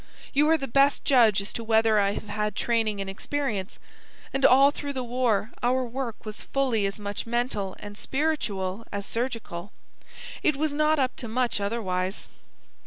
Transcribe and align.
You 0.33 0.49
are 0.49 0.57
the 0.57 0.67
best 0.67 1.05
judge 1.05 1.43
as 1.43 1.53
to 1.53 1.63
whether 1.63 1.99
I 1.99 2.13
have 2.13 2.27
had 2.27 2.55
training 2.55 2.99
and 2.99 3.07
experience; 3.07 3.77
and 4.33 4.43
all 4.43 4.71
through 4.71 4.93
the 4.93 5.03
war 5.03 5.51
our 5.61 5.85
work 5.85 6.25
was 6.25 6.41
fully 6.41 6.87
as 6.87 6.99
much 6.99 7.27
mental 7.27 7.75
and 7.77 7.95
spiritual, 7.95 8.83
as 8.91 9.05
surgical. 9.05 9.73
It 10.41 10.55
was 10.55 10.73
not 10.73 10.97
up 10.97 11.15
to 11.17 11.27
much 11.27 11.61
otherwise. 11.61 12.29